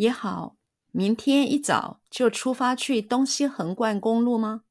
[0.00, 0.56] 也好，
[0.92, 4.64] 明天一早就出发去东西横贯公路吗？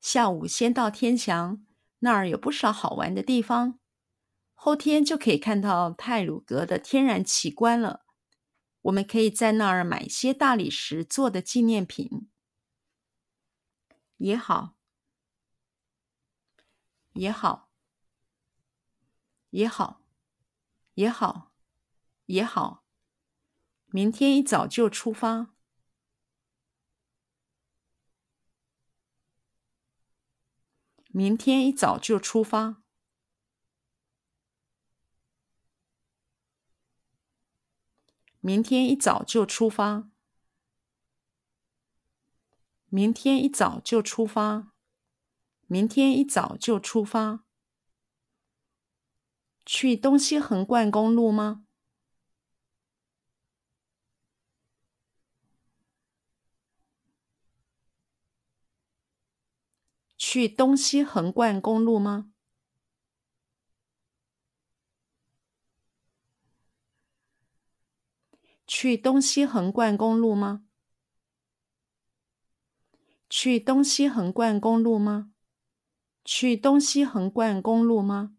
[0.00, 1.66] 下午先到天祥，
[1.98, 3.80] 那儿有不少好玩的地方。
[4.54, 8.04] 后天就可以看到泰鲁阁的天然奇观了。
[8.82, 12.28] 我们可以在那儿买些大理石做的纪念品。
[14.18, 14.76] 也好，
[17.14, 17.68] 也好，
[19.50, 20.00] 也好，
[20.94, 21.50] 也好，
[22.26, 22.85] 也好。
[23.96, 25.54] 明天一早就出发。
[31.08, 32.82] 明天一早就出发。
[38.40, 40.10] 明天一早就出发。
[42.90, 44.74] 明天一早就出发。
[45.66, 47.46] 明天一早就出发。
[49.64, 51.65] 去东西横贯公路吗？
[60.36, 62.30] 去东西横贯公路吗？
[68.66, 70.66] 去东西横贯公路吗？
[73.30, 75.32] 去东西横贯公路吗？
[76.22, 78.36] 去东西横贯公路吗？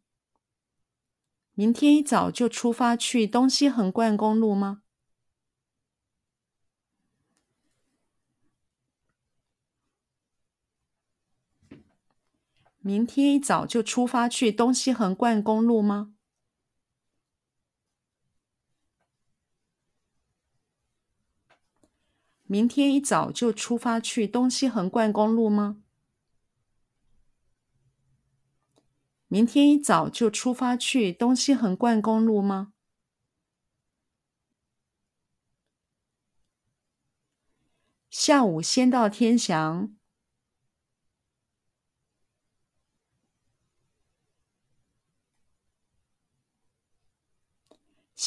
[1.56, 4.84] 明天一早就出发去东西横贯公路吗？
[12.88, 16.14] 明天一早就出发去东西横贯公路吗？
[22.44, 25.84] 明天一早就出发去东西横贯公路吗？
[29.28, 32.72] 明天一早就出发去东西横贯公路吗？
[38.10, 39.97] 下午先到天祥。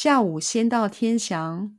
[0.02, 1.78] 下午先到天祥。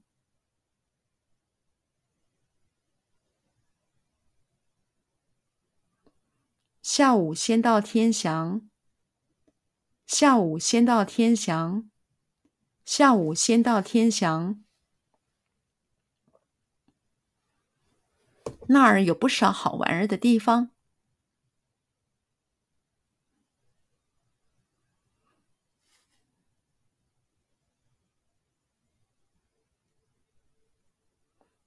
[6.83, 8.69] 下午先到天祥。
[10.05, 11.89] 下午先到天祥。
[12.85, 14.63] 下午先到天祥。
[18.67, 20.70] 那儿有不少好玩儿的地方。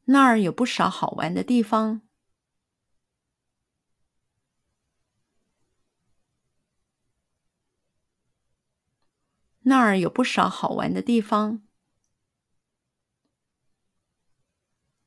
[0.06, 2.02] 那儿有不少好玩的地方。
[9.66, 11.62] 那儿有不少好玩的地方。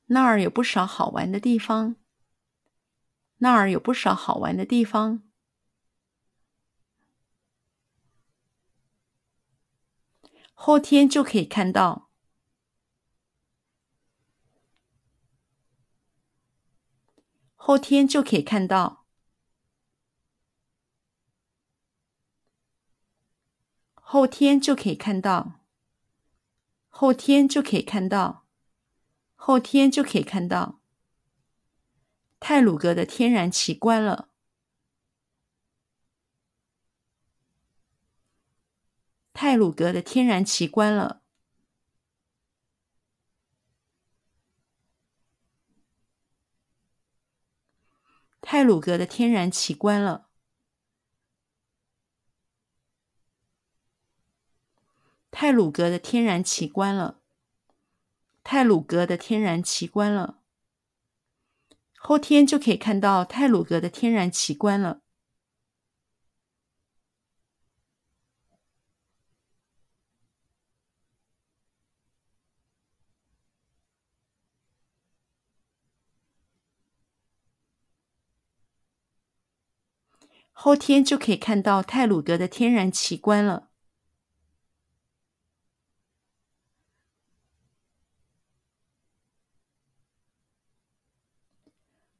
[0.07, 1.95] 那儿有不少好玩的地方。
[3.39, 5.21] 那儿有不少好玩的地方。
[10.53, 12.06] 后天就可以看到。
[17.67, 19.05] 后天就可以看到。
[23.95, 25.59] 后天就可以看到，
[26.87, 28.47] 后天就可以看到，
[29.35, 30.79] 后天就可以看到
[32.39, 34.29] 泰鲁阁的天然奇观了。
[39.33, 41.21] 泰鲁阁的天然奇观了。
[48.49, 50.29] 泰鲁格的天然奇观了。
[55.29, 57.19] 泰鲁格的天然奇观了，
[58.45, 60.39] 泰鲁格的天然奇观了。
[61.97, 65.01] 后天就可以看到泰鲁格的天然奇观了。
[80.59, 83.69] 后天就可以看到泰鲁阁的天然奇观了。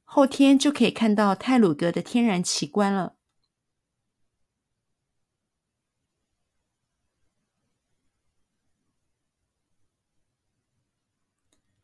[0.04, 3.16] 后天就可以看到泰鲁阁的天然奇观了。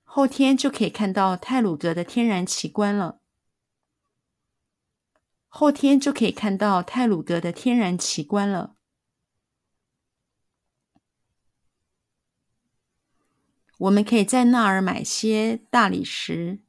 [0.03, 3.22] 后天就可以看到泰鲁阁的天然奇观了。
[5.55, 8.73] 后天就可以看到泰鲁阁的天然奇观了。
[13.77, 16.63] 我们可以在那儿买些大理石。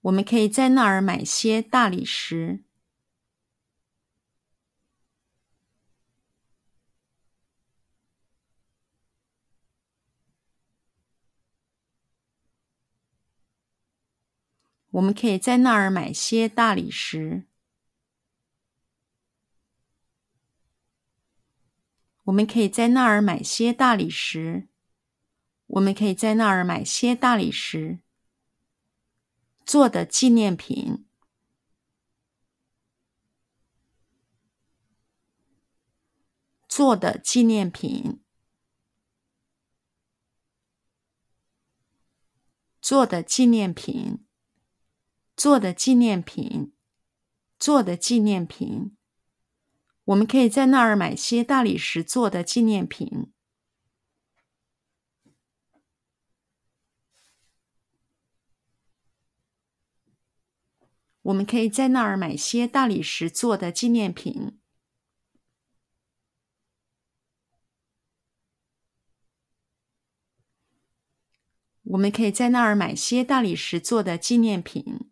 [0.00, 2.65] 我们可以在那儿买些大理石。
[14.96, 17.46] 我们可以在那儿买些大理石。
[22.24, 24.68] 我们可以在那儿买些大理石。
[25.66, 28.00] 我们可以在那儿买些大理石。
[29.66, 31.06] 做的纪念品。
[36.66, 38.22] 做的纪念品。
[42.80, 44.25] 做的纪念品。
[45.36, 46.72] 做的纪念品，
[47.58, 48.96] 做的纪念品，
[50.04, 53.32] 我们可以在那儿买些大理石做的纪念品。
[61.20, 64.58] 我们可以在那儿买些大理石做的纪念品。
[71.82, 75.10] 我们可以在那儿买些大理石做的纪念品。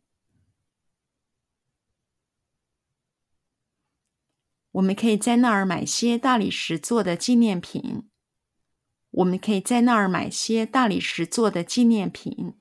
[4.75, 8.09] 我们可以在那儿买些大理石做的纪念品。
[9.11, 12.55] 我们可以在那儿买些大理石做的纪念品。